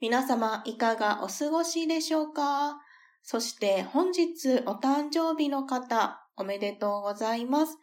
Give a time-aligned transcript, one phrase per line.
[0.00, 2.78] 皆様いかがお過ごしでしょうか？
[3.24, 7.76] そして本日お誕生日の方おめでとうございます。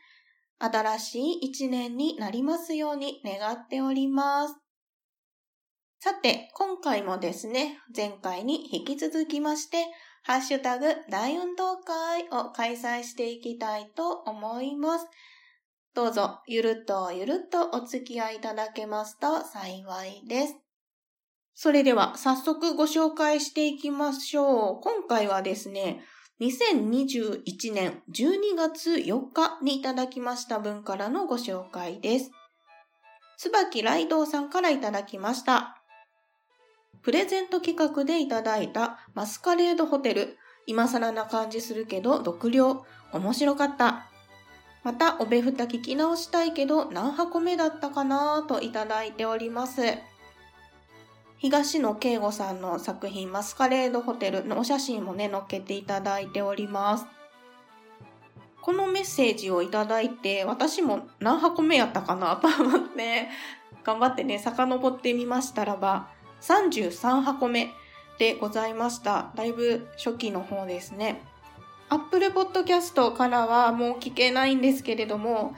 [0.58, 4.56] 新しい一年になりますように願っております。
[6.00, 9.86] さて、今回もですね、前回に引き続きまして、
[10.24, 15.08] ハッシュタグ大運動会を開催していきたいと思います。
[15.94, 20.56] どうぞ、ゆるっとゆるっとお付き合いいただけますと幸いです。
[21.56, 24.82] それでは早速ご紹介していきましょう。
[24.82, 26.04] 今回はですね、
[26.42, 32.32] 2021年12月4日にいただきました分からのご紹介です。
[33.38, 35.82] 椿ライドウさんからいただきました。
[37.02, 40.38] プレゼント企画でいただいたマスカレードホテル。
[40.68, 42.86] 今更な感じするけど独量。
[43.14, 44.08] 面白かった。
[44.84, 49.82] また、おべふた聞き直したいけど何箱目だったかなといただいております。
[51.46, 57.06] 東野圭吾さんの作品マスカレードホテルのお写真もね、載っけていただいております。
[58.64, 63.28] このメッセージをいただいて、私も何箱目やったかなと思って、
[63.84, 66.10] 頑張ってね、遡ってみましたらば、
[66.42, 67.70] 33箱目
[68.18, 69.32] でございました。
[69.36, 71.22] だいぶ初期の方ですね。
[71.90, 75.56] Apple Podcast からはもう聞けないんですけれども、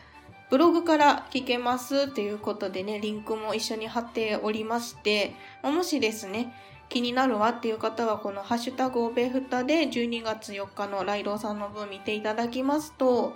[0.50, 6.54] ブログから聞けますということでね、リンクも一緒に貼っておりまして、もしですね、
[6.90, 13.36] 気になるわっていう方は、このハッシュタグオベフタで12月4日のライドウさんの分見ていただきますと、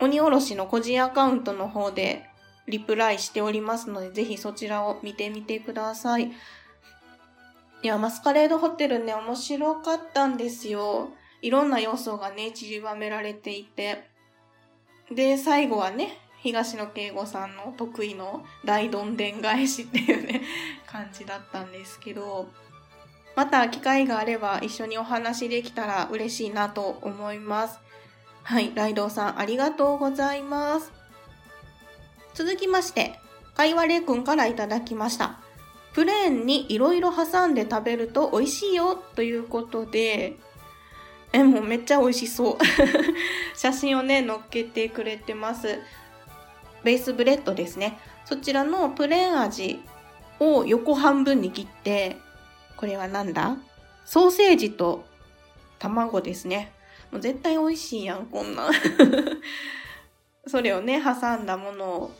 [0.00, 2.24] 鬼おろしの個人アカウントの方で
[2.66, 6.30] リプライしておりますので、ぜひそちらを見てみてください。
[7.82, 11.10] いや、マスカレードホテルね、面白かったんですよ。
[11.42, 14.13] いろんな要素がね、散りばめられていて。
[15.10, 20.42] で、最後はね、東野圭吾さんの得意の大どんでん返しっていうね、
[20.86, 22.48] 感じだったんですけど、
[23.34, 27.78] また機会があれば一緒にお話できたら嬉しいなと思います。
[28.42, 30.92] はい、ライドウさんありがとうございます。
[32.34, 33.18] 続きまして、
[33.54, 35.38] かいわれくんからいただきました。
[35.94, 40.36] プレーンにいろいろ挟んで食べると美味しいよということで、
[41.34, 42.58] え、もうめっちゃ美味しそう。
[43.58, 45.80] 写真をね、載っけてくれてます。
[46.84, 47.98] ベースブレッドですね。
[48.24, 49.82] そちらのプレーン味
[50.38, 52.18] を横半分に切って、
[52.76, 53.56] これはなんだ？
[54.04, 55.04] ソーセージと
[55.80, 56.70] 卵ですね。
[57.10, 58.70] もう絶対美味しいやん、こんな。
[60.46, 62.10] それをね、挟んだものを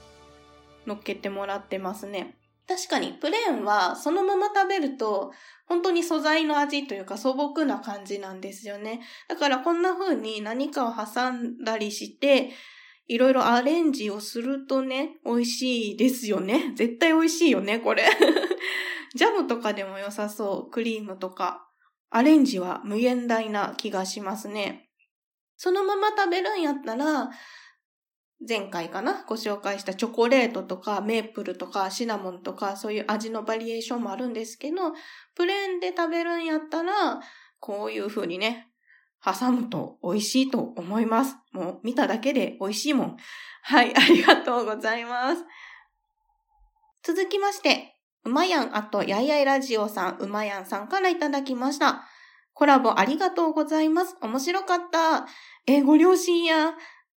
[0.89, 2.35] 乗っけてもらってますね。
[2.67, 5.33] 確かにプレーンはそのまま食べると
[5.67, 9.01] 本当に素材の味というか素朴な感じなんですよね。
[9.29, 12.51] だからこんな風に何かを挟んだりして
[13.07, 16.73] いろいろアレンジをするとね、美味しいですよね。
[16.75, 18.05] 絶対美味しいよね、これ。
[19.15, 20.71] ジャムとかでも良さそう。
[20.71, 21.69] クリームとか。
[22.11, 24.89] アレンジは無限大な気がしますね。
[25.57, 27.31] そのまま食べるんやったら、
[28.47, 29.25] 前回かな？
[29.27, 34.93] ご紹介したチョコレートとかメープルとかシナモンとかそういう味のバリエーションもあるんですけど、
[35.35, 37.21] プレーンで食べるんやったら、
[37.61, 38.69] こういう風にね、
[39.25, 41.37] 挟むと美味しいと思います。
[41.53, 43.17] もう見ただけで美味しいもん。
[43.63, 45.43] はい、ありがとうございます。
[47.03, 52.05] 続きまして、うまやんあとやいやいラジオさん、うまやんさんからいただきました。
[52.53, 54.17] コラボありがとうございます。
[54.21, 55.27] 面白かった。
[55.67, 56.75] えご両親や、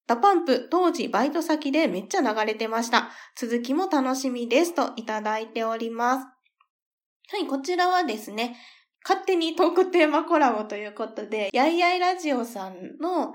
[0.06, 3.10] DA PUMP、当時バイト先でめっちゃ流れてました。
[3.36, 4.74] 続きも楽しみです。
[4.74, 6.26] といただいております。
[7.32, 8.56] はい、こちらはですね、
[9.04, 13.34] 勝手にトークテーマコラボということで、やいやいラジオさんの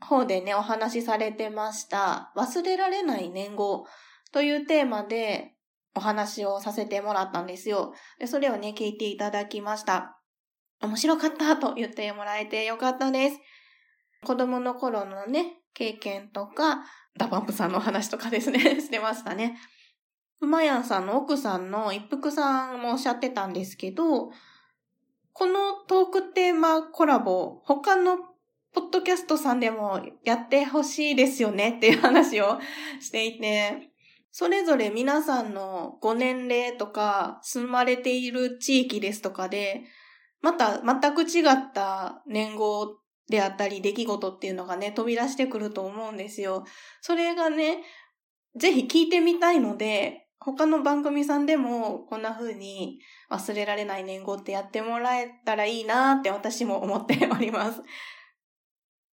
[0.00, 3.86] 方でね、お話しされてました、忘れられない年号
[4.32, 5.54] というテーマで
[5.94, 7.92] お話をさせてもらったんですよ。
[8.18, 10.18] でそれをね、聞いていただきました。
[10.80, 13.38] 面白かったと言ってもらえてよかったです。
[14.24, 16.84] 子供の頃のね、経験とか、
[17.16, 19.58] DA PUMPさんの話とかですね、 してましたね。
[20.40, 24.32] うまやんさんの奥さんの一服さんもおっしゃってたんですけど、
[25.32, 28.18] このトークテーマコラボ、他の
[28.72, 32.58] ポッドキャストさんでもやってほしいですよねっていう話を
[33.00, 33.90] していて、
[34.30, 39.84] それぞれ皆さんのご年齢とか、住まれている地域ですとかで、
[40.40, 42.96] また全く違った年号
[43.28, 46.64] であったり出来事っていうのがね、飛び出してくると思うんですよ。
[47.00, 47.82] それがね、
[48.56, 52.98] ぜひ聞いてみたいので、他の番組さんでもこんな風に
[53.30, 57.80] 忘れられない年号ってやってもらえたらいいなーって私も思っております。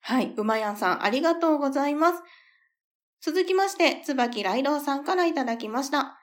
[0.02, 2.24] はい、うまやんさんありがとうございます。
[3.22, 6.19] 続きまして、つばきらいどうさんからいただきました。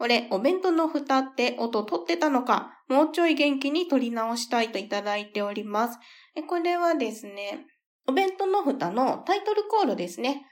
[0.00, 5.98] 俺、お弁当の蓋って音取ってたのか、もうちょい元気に取り直したいといただいております。
[6.46, 7.66] これはですね、
[8.06, 10.46] お弁当の蓋のタイトルコールですね。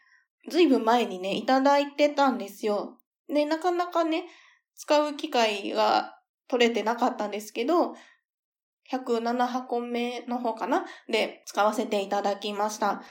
[0.48, 2.98] ずいぶん前にね、いただいてたんですよ。
[3.28, 4.26] で、なかなかね、
[4.74, 7.94] 使う機会が取れてなかったんですけど、
[8.92, 10.84] 107箱目の方かな？
[11.08, 13.02] で使わせていただきました。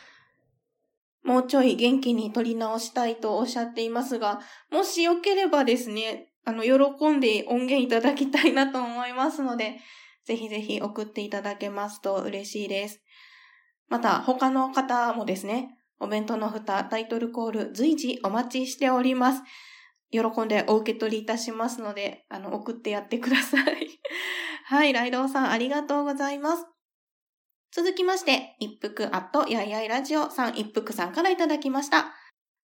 [1.26, 4.40] もうちょい元気に撮り直したいとおっしゃっていますが、
[4.72, 9.80] もしよければですね、あの、喜んで音源いただきたいなと思いますので、
[10.24, 13.02] ぜひぜひ送っていただけますと嬉しいです。
[13.90, 19.42] また、他の方もですね、お弁当の蓋、タイトルコール、随時お待ちしております。
[20.12, 24.00] 喜んでお受け取りいたしますので、あの、送ってやってください。
[24.66, 26.75] はい、ライドウさんありがとうございます。
[27.76, 32.14] 続きまして、一服アットやいやいラジオさん一服さんからいただきました。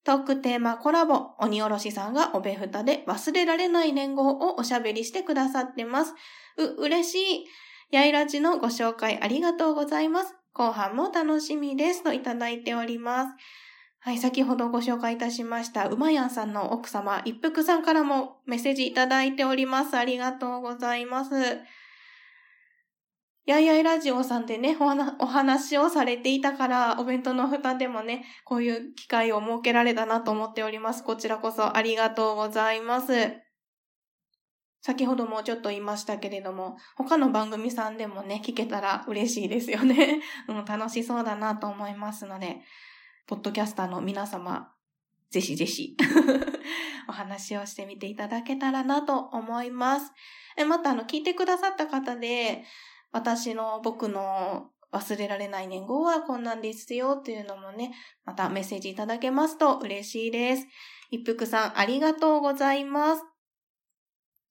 [0.06, 6.14] トークテーマコラボ、鬼おろしさんがおべふたで忘れられない年号をおしゃべりしてくださってます。
[6.58, 7.46] う、嬉しい。
[7.92, 10.34] やいラジのご紹介ありがとうございます。
[10.54, 12.04] 後半も楽しみです。
[12.04, 13.34] といただいております。
[14.00, 19.98] はい、先ほどご紹介いたしました、うまやんさんの奥様、一服さんからもメッセージいただいております。
[19.98, 21.32] ありがとうございます。
[23.46, 31.04] やいやいラジオさんでねお、お話をされていたから、お弁当の蓋でもね、こういう機会を設けられたなと思っております。
[31.04, 33.42] こちらこそありがとうございます。
[34.82, 40.22] 先ほどもちょっと言いましたけれども、他の番組さんでもね、聞けたら嬉しいですよね。
[40.48, 42.62] うん、楽しそうだなと思いますので、
[43.28, 44.74] ポッドキャスターの皆様、
[45.30, 45.96] ぜひぜひ
[47.08, 50.12] お話をしてみていただけたらなと思います。
[50.58, 52.66] えまた、あの、聞いてくださった方で、
[53.12, 57.92] 私の僕の忘れられない年号はこんなんですよっていうのもね、
[58.26, 60.68] またメッセージいただけますと嬉しいです。
[61.12, 63.24] 一服さんありがとうございます。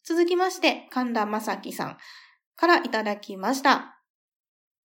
[0.05, 1.99] 続きまして、神田正輝さん
[2.57, 4.01] からいただきました。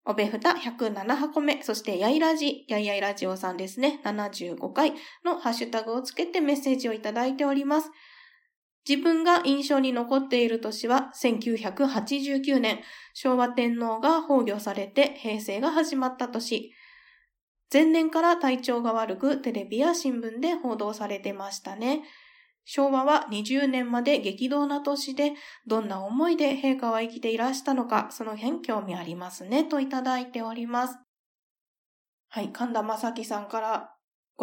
[0.05, 7.91] おべふた107箱目、そしてやいらじ、やいやいラジオさんですね、75回のハッシュタグをつけてメッセージをいただいております。
[8.89, 12.81] 自分が印象に残っている年は1989年、
[13.15, 16.73] 昭和天皇が崩御されて平成が始まった年。
[17.73, 22.03] 前年から体調が悪くテレビや新聞で報道されてましたね。
[22.65, 25.33] 昭和は20年まで激動な年で、
[25.67, 30.99] どんな思いで陛下は生きていらしたのか、その辺興味ありますね、といただいております。
[32.29, 33.92] はい、神田正輝さんから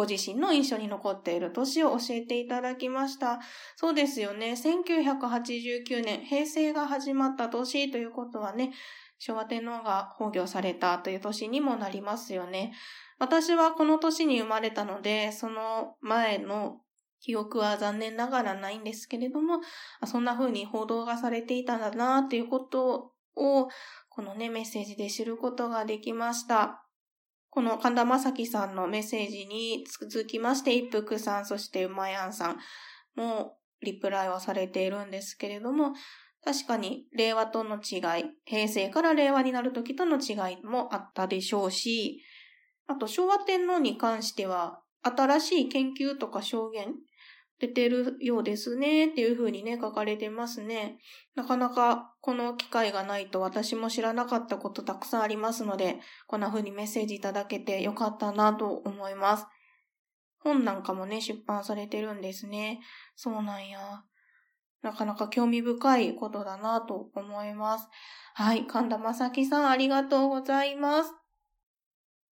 [0.00, 3.38] ご自身の印象に残っている年を教えていただきました。
[3.76, 4.52] そうですよね。
[4.52, 8.72] 1989年、平成が始まった年ということはね、
[9.18, 12.72] 昭和天皇が崩御されたという年にもなりますよね。
[13.18, 16.80] 私はこの年に生まれたので、その前の
[17.20, 19.60] 記憶は残念ながらないんですけれども、
[20.06, 23.68] そんな風に報道がされていたんだなっていうことを、
[24.08, 26.86] このね、メッセージで知ることができました。
[27.50, 32.56] この神田正輝さんのメッセージに続きまして、一服さん、そしてうまやんさん
[33.16, 35.92] もリプライはされているんですけれども、
[36.44, 42.22] 確かに令和との違い、平成から令和になる時との違いもあったでしょうし、
[42.86, 46.94] あと昭和天皇に関しては、新しい研究とか証言
[47.60, 50.98] 出てるようですねっていう風にね、書かれてますね。
[51.34, 59.46] なかなかこの機会がないと私も知らなかったことたくさんありますので、こんな風にメッセージいただけてよかったなと思います。
[60.38, 62.80] 本なんかもね、出版されてるんですね。
[63.14, 64.04] そうなんや。
[64.80, 67.88] なかなか興味深いことだなと思います。
[68.32, 68.66] はい。
[68.66, 71.12] 神田正輝さんありがとうございます。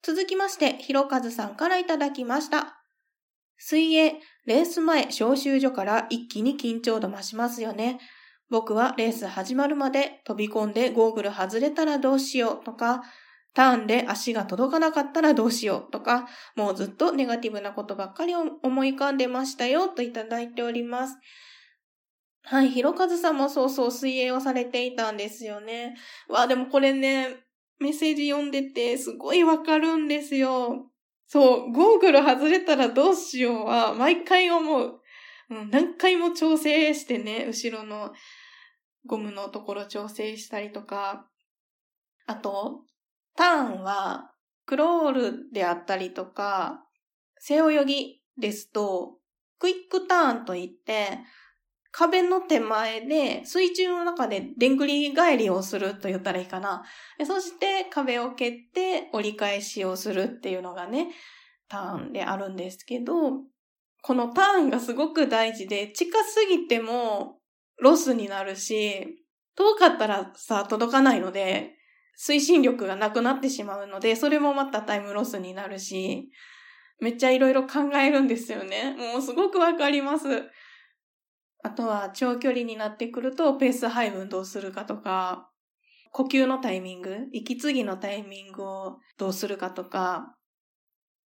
[0.02, 2.78] 続きまして、ひろかずさんからいただきました。
[3.58, 4.14] 水泳、
[4.46, 7.98] レース前招集所から一気に緊張度増しますよね。
[8.50, 13.02] 僕はレース始まるまで飛び込んでゴーグル外れたらどうしようとか、
[13.54, 21.16] ターンで足が届かなかったらどうしようとか、もうずっとネガティブなことばっかり思い浮かんでましたよといただいております。
[22.44, 25.96] はい、ひろかずさんもそうそう水泳をされていたんですよね。
[26.28, 27.36] わあ、でもこれね、
[27.80, 30.90] メッセージ読んでてすごいわかるんですよ。
[31.28, 35.00] そう、ゴーグル外れたらどうしようは毎回思う。
[35.50, 38.12] うん、何回も調整してね、後ろの
[39.06, 41.26] ゴムのところ調整したりとか、
[42.26, 42.80] あと、
[43.36, 44.32] ターンは、
[44.64, 46.82] クロールであったりとか、
[47.38, 49.18] 背泳ぎですと、
[49.58, 51.18] クイックターンといって、
[51.98, 56.84] 壁の手前で水中の中ででんぐり返りをすると言ったらいいかな。
[57.26, 61.08] そして壁を蹴って折り返しをするっていうのがね、
[61.68, 63.14] ターンであるんですけど、
[64.00, 67.40] このターンがすごく大事で、近すぎても
[67.80, 69.24] ロスになるし、
[69.56, 71.74] 遠かったらさ、届かないので、
[72.16, 76.30] 推進力がなくなってしまうので、それもまたタイムロスになるし、
[77.00, 78.94] めっちゃいろいろ考えるんですよね。
[78.96, 80.48] もうすごくわかります。
[81.62, 85.50] あとは長距離になってくるとペース配分どうするかとか、
[86.12, 90.34] 呼吸のタイミング、息継ぎのタイミングをどうするかとか、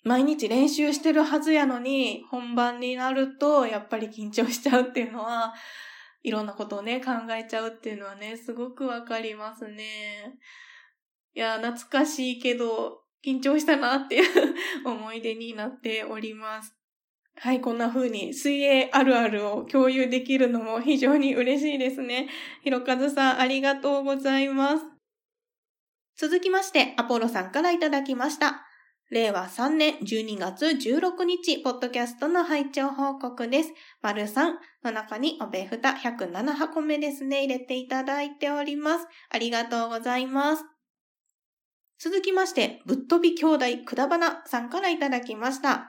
[0.05, 5.55] 毎日練習してるはずやのに、本番になるとやっぱり緊張しちゃうっていうのは、
[6.23, 10.39] いろんなことをね、考えちゃうっていうのはね、すごくわかりますね。
[11.35, 16.77] いや、懐かしいけど、緊張したなっていう 思い出になっております。
[17.43, 22.29] はい、こんな風に水泳あるあるを共有できるのも非常に嬉しいですね。
[22.63, 24.85] ひろかずさん、ありがとうございます。
[26.17, 28.65] 続きまして、アポロさんからいただきました。
[29.11, 33.73] 令和3年12月16日、ポッドキャストの拝聴報告です。
[34.03, 34.53] 丸3
[34.85, 39.09] の中におべふた107箱目ですね、入れていただいております。
[39.31, 40.65] ありがとうございます。
[41.99, 45.89] 続きまして、ぶっ飛び兄弟くだばなさんからいただきました。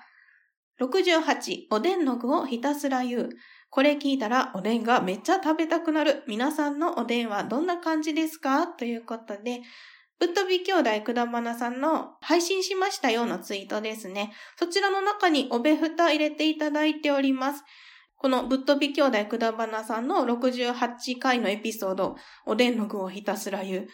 [0.82, 3.30] 68、おでんの具をひたすら言う。
[3.70, 6.24] これ聞いたらおでんがめっちゃ食べたくなる。
[6.28, 8.68] 皆さんのおでんはどんな感じですか？
[8.68, 9.62] ということで、
[10.20, 14.32] ぶっ飛び兄弟くだばなさんの配信しましたようなツイートですね。
[14.58, 17.64] そちらの中におべふた入れていただいております。
[18.16, 22.16] このぶっ飛び兄弟くだばなさんの68回のエピソード、
[22.46, 23.88] おでんの具をひたすら言う。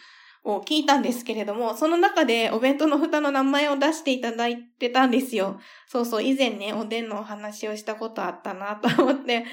[0.43, 5.59] を聞いたんですけれども、その中でお弁当の蓋の名前を出していただいてたんですよ。
[5.87, 9.45] そうそう、以前ね、おでんのお話をしたことあったなと思って、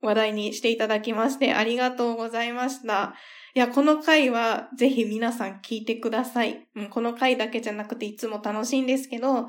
[0.00, 3.14] 話題にしていただきまして、ありがとうございました。
[3.54, 6.68] いや、この回はぜひ皆さん聞いてください。
[6.76, 9.48] うん、この回だけじゃなくていつも楽しいんですけど、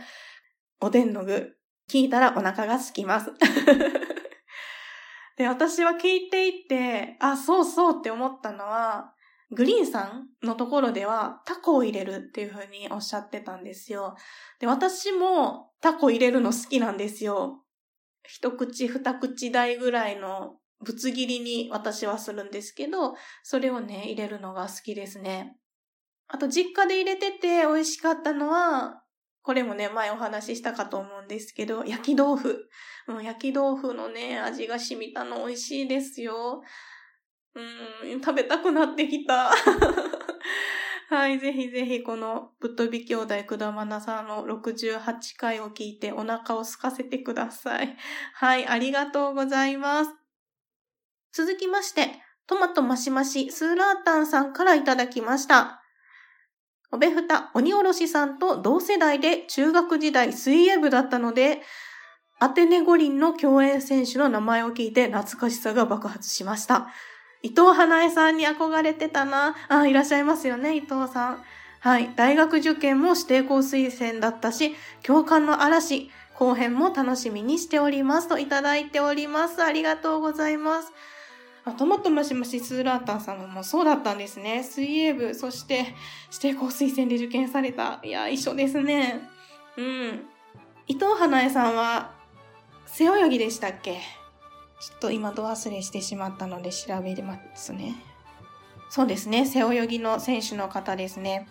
[0.81, 1.55] おでんの具、
[1.89, 3.31] 聞いたらお腹が空きます。
[5.38, 9.13] で、私は聞いていて、あ、そうそうって思ったのは、
[9.51, 14.15] グリーンさんのところではタコを入れるっていう風におっしゃってたんですよ。
[14.60, 17.63] で、私もタコ入れるの好きなんですよ。
[18.24, 25.58] 一口二口大ぐらいのぶつ切りに私はするんですけど、それをね、入れるのが好きですね。
[26.27, 29.01] あと、実家で入れてて美味しかったのは、
[29.41, 32.70] これもね、前お話ししたかと思うんですけど、焼き豆腐。
[33.08, 36.62] うん、焼き豆腐のね、味が染みたの美味しいですよ。
[37.56, 39.51] うん、食べたくなってきた。
[41.10, 47.98] はい、ぜひぜひこのぶっ飛び兄弟くだまなさんの68回を聞いてお腹を空かせてください。
[48.34, 50.12] はい、ありがとうございます。
[51.34, 55.82] 続きまして、トマトマシマシスーラータンさんからいただきました。
[56.91, 61.62] おべふた鬼おろしさんと同世代で中学時代水泳部だったので、
[62.39, 66.88] アテネ五輪の競泳選手の名前を聞いて懐かしさが爆発しました。
[67.41, 69.55] 伊藤花江さんに憧れてたな。
[69.69, 71.43] あ、いらっしゃいますよね、伊藤さん。
[71.79, 72.12] はい。
[72.15, 79.63] 大学受験も指定校推薦だったし、共感の嵐、後編も楽しみにしておりますといただいております。
[79.63, 80.91] ありがとうございます。
[81.65, 84.63] あトマトマシマシスーラータンさんもそうだったんですね。
[84.63, 85.93] 水泳部、そして
[86.31, 88.00] 指定校推薦で受験された。
[88.03, 89.22] いや、一緒ですね。
[89.77, 90.25] うん。
[90.88, 92.12] 伊藤花江さんは、
[92.86, 94.01] 背泳ぎでしたっけ？
[94.79, 97.95] ちょっと今度忘れしてしまったので調べますね。
[98.89, 99.45] そうですね。
[99.45, 101.48] 背泳ぎの選手の方ですね。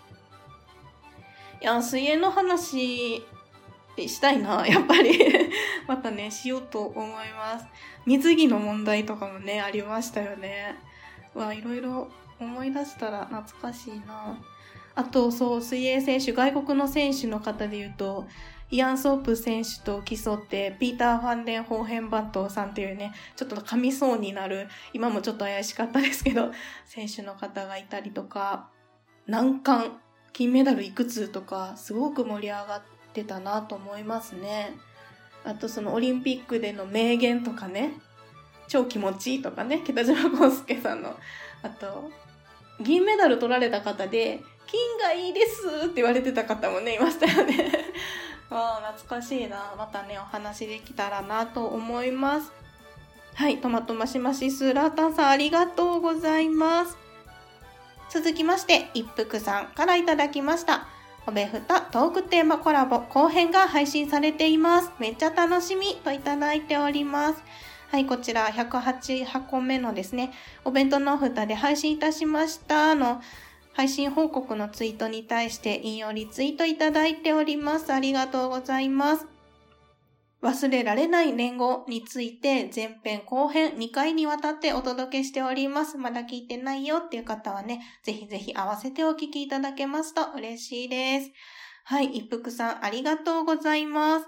[1.61, 3.23] いや、水泳の話
[3.97, 4.65] したいな。
[4.67, 5.19] やっぱり
[5.87, 7.67] またね、しようと思います。
[8.07, 10.77] 水着の問題とかもね、ありましたよね。
[11.35, 12.09] わ、いろいろ
[12.41, 14.39] 思い出したら懐かしいな。
[14.99, 18.27] あと、そう、水泳選手、外国の選手の方で言うと、
[18.69, 26.51] イアン・ソープ選手と競って、ピーター・ファンデン・ホーヘンバットさんっていうね、ちょっと噛みそうになる、今もちょっと怪しかったですけど、
[26.85, 28.71] 選手の方がいたりとか、
[29.29, 30.01] 難関、
[30.33, 34.73] 金メダルいくつとか、すごく盛り上がってたなと思いますね。
[35.45, 37.93] あとそのオリンピックでの名言とかね、
[38.67, 41.17] 超気持ちいいとかね、北島康介さんの、
[41.63, 42.11] あと、
[42.81, 47.73] 銀メダル取られた方で、金がいいですって言われてた方もね、いましたよね。
[48.51, 49.75] ああ、懐かしいな。
[49.77, 52.53] またね、お話できたらなと思います。
[53.35, 56.99] はい、トマトマシマシスーラータンさんありがとうございます。
[58.11, 60.87] 続きまして、一服さんからいただきました。
[61.27, 64.93] おべふたトークテーマコラボ後編が配信されています。
[64.99, 67.43] めっちゃ楽しみといただいております。
[67.91, 70.33] はい、こちら108箱目のですね、
[70.65, 73.23] お弁当のふたで配信いたしましたの
[73.79, 77.93] 配信報告のツイートに対して引用リツイートいただいております。
[77.93, 79.27] ありがとうございます。
[80.43, 85.97] 忘れられない年号について前編後編2回にわたってお届けしております。
[85.97, 91.31] まだ聞いてないよっていう方はね、ぜひぜひ合わせてお聞きいただけますと嬉しいです。
[91.85, 94.27] はい、一服さんありがとうございます。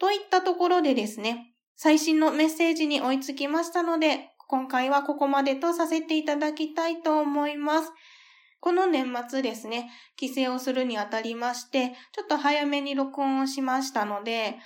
[0.00, 7.92] といったところでですね、最新のメッセージに追いつきましたので、今回はここまでとさせていただきたいと思います。
[8.66, 14.56] この年末ですね、帰省をするにあたりまして、ちょっと早めに録音をしましたので、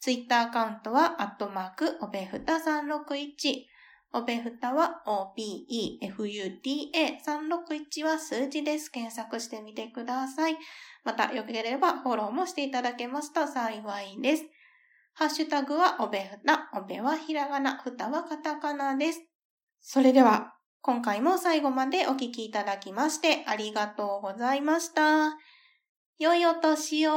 [0.00, 3.66] ツイッターアカウントは、アットマーク、おべふた361。
[4.12, 8.90] おべふたは OBEFUTA361 は数字です。
[8.90, 10.56] 検索してみてください。
[11.04, 14.44] また、よければフォローもしていただけますと幸いです。
[15.20, 19.20] ハッシュタグはおべふた、おべはひらがな、ふたはカタカナです。
[19.82, 25.36] それでは、今回も最後までお聴きいただきましてありがとうございました。
[26.18, 27.12] 良いお年を